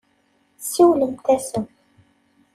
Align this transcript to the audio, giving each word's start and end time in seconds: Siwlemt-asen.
Siwlemt-asen. 0.67 1.65